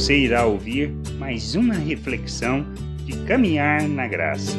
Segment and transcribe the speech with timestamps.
[0.00, 2.64] você irá ouvir mais uma reflexão
[3.04, 4.56] de caminhar na graça.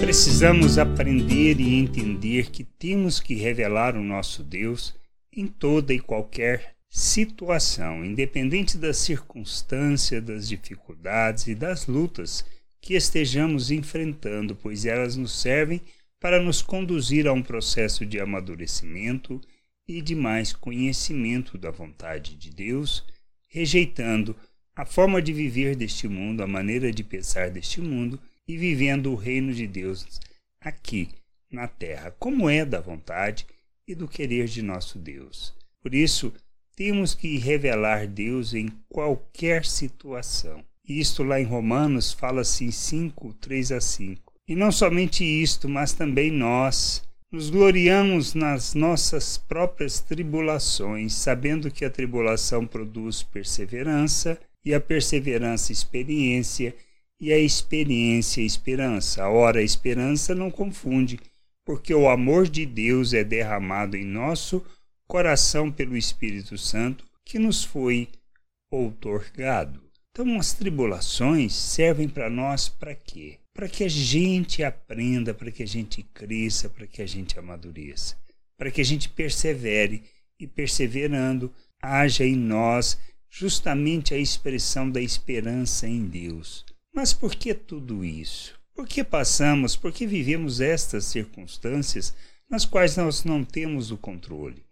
[0.00, 4.96] Precisamos aprender e entender que temos que revelar o nosso Deus
[5.32, 12.44] em toda e qualquer situação, independente das circunstâncias, das dificuldades e das lutas
[12.80, 15.80] que estejamos enfrentando, pois elas nos servem
[16.18, 19.40] para nos conduzir a um processo de amadurecimento
[19.86, 23.04] e de mais conhecimento da vontade de Deus,
[23.50, 24.34] rejeitando
[24.74, 28.18] a forma de viver deste mundo, a maneira de pensar deste mundo
[28.48, 30.20] e vivendo o reino de Deus
[30.60, 31.08] aqui
[31.50, 33.46] na terra, como é da vontade
[33.86, 35.52] e do querer de nosso Deus.
[35.82, 36.32] Por isso,
[36.76, 40.64] temos que revelar Deus em qualquer situação.
[40.88, 44.32] Isto lá em Romanos fala-se em 5, 3 a 5.
[44.48, 47.02] E não somente isto, mas também nós
[47.32, 55.72] nos gloriamos nas nossas próprias tribulações, sabendo que a tribulação produz perseverança, e a perseverança
[55.72, 56.74] experiência,
[57.20, 59.28] e a experiência esperança.
[59.28, 61.20] Ora, a esperança não confunde,
[61.64, 64.64] porque o amor de Deus é derramado em nosso
[65.06, 68.08] coração pelo Espírito Santo que nos foi
[68.70, 69.80] outorgado.
[70.10, 73.39] Então, as tribulações servem para nós para quê?
[73.54, 78.16] Para que a gente aprenda, para que a gente cresça, para que a gente amadureça,
[78.56, 80.02] para que a gente persevere
[80.38, 86.64] e, perseverando, haja em nós justamente a expressão da esperança em Deus.
[86.94, 88.58] Mas por que tudo isso?
[88.74, 92.14] Por que passamos, por que vivemos estas circunstâncias
[92.48, 94.64] nas quais nós não temos o controle?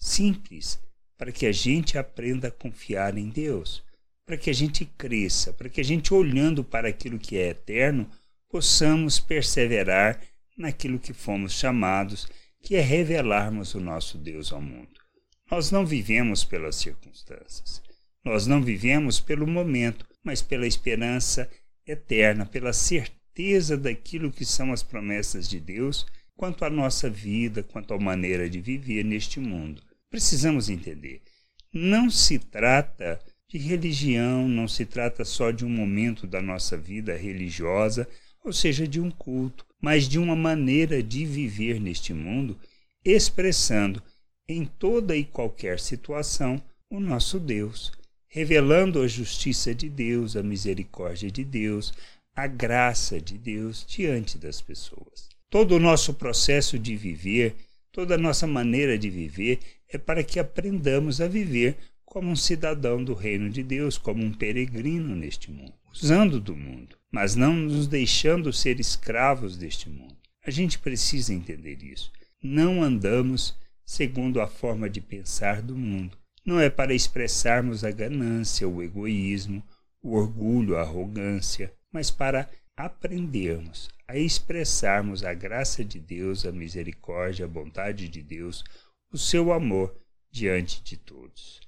[0.00, 0.80] Simples,
[1.18, 3.82] para que a gente aprenda a confiar em Deus
[4.30, 8.08] para que a gente cresça, para que a gente, olhando para aquilo que é eterno,
[8.50, 10.20] possamos perseverar
[10.56, 12.28] naquilo que fomos chamados,
[12.62, 15.00] que é revelarmos o nosso Deus ao mundo.
[15.50, 17.82] Nós não vivemos pelas circunstâncias,
[18.24, 21.50] nós não vivemos pelo momento, mas pela esperança
[21.86, 26.06] eterna, pela certeza daquilo que são as promessas de Deus
[26.36, 29.82] quanto à nossa vida, quanto à maneira de viver neste mundo.
[30.10, 31.22] Precisamos entender.
[31.72, 37.16] Não se trata de religião não se trata só de um momento da nossa vida
[37.16, 38.08] religiosa,
[38.44, 42.58] ou seja, de um culto, mas de uma maneira de viver neste mundo,
[43.04, 44.02] expressando
[44.48, 47.92] em toda e qualquer situação o nosso Deus,
[48.26, 51.92] revelando a justiça de Deus, a misericórdia de Deus,
[52.34, 55.28] a graça de Deus diante das pessoas.
[55.48, 57.56] Todo o nosso processo de viver,
[57.92, 59.58] toda a nossa maneira de viver
[59.88, 64.32] é para que aprendamos a viver como um cidadão do reino de Deus, como um
[64.32, 70.16] peregrino neste mundo, usando do mundo, mas não nos deixando ser escravos deste mundo.
[70.44, 72.10] A gente precisa entender isso.
[72.42, 76.16] Não andamos segundo a forma de pensar do mundo.
[76.44, 79.62] Não é para expressarmos a ganância, o egoísmo,
[80.02, 87.44] o orgulho, a arrogância, mas para aprendermos a expressarmos a graça de Deus, a misericórdia,
[87.44, 88.64] a bondade de Deus,
[89.12, 89.94] o seu amor
[90.30, 91.60] diante de todos.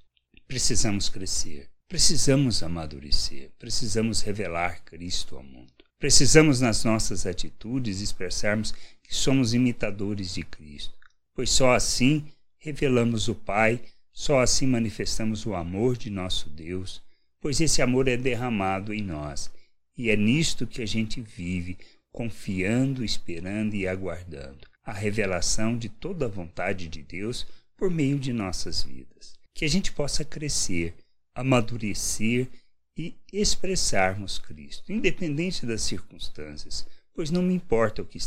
[0.49, 5.71] Precisamos crescer, precisamos amadurecer, precisamos revelar Cristo ao mundo.
[5.99, 8.73] Precisamos, nas nossas atitudes, expressarmos
[9.03, 10.95] que somos imitadores de Cristo,
[11.35, 12.25] pois só assim
[12.57, 13.79] revelamos o Pai,
[14.11, 17.03] só assim manifestamos o amor de nosso Deus,
[17.39, 19.51] pois esse amor é derramado em nós
[19.95, 21.77] e é nisto que a gente vive,
[22.11, 28.33] confiando, esperando e aguardando a revelação de toda a vontade de Deus por meio de
[28.33, 30.95] nossas vidas que a gente possa crescer,
[31.35, 32.49] amadurecer
[32.97, 38.19] e expressarmos Cristo, independente das circunstâncias, pois não me importa o que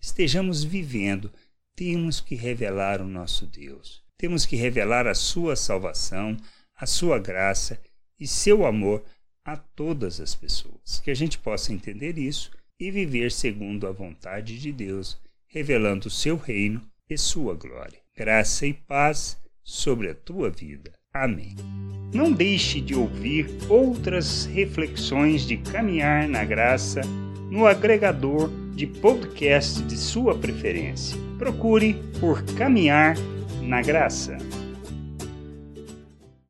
[0.00, 1.32] estejamos vivendo,
[1.76, 4.02] temos que revelar o nosso Deus.
[4.16, 6.36] Temos que revelar a sua salvação,
[6.74, 7.80] a sua graça
[8.18, 9.04] e seu amor
[9.44, 11.00] a todas as pessoas.
[11.00, 12.50] Que a gente possa entender isso
[12.80, 18.00] e viver segundo a vontade de Deus, revelando o seu reino e sua glória.
[18.16, 20.92] Graça e paz sobre a tua vida.
[21.18, 21.56] Amém.
[22.14, 27.00] Não deixe de ouvir outras reflexões de caminhar na graça
[27.50, 31.18] no agregador de podcast de sua preferência.
[31.36, 33.16] Procure por Caminhar
[33.62, 34.38] na Graça.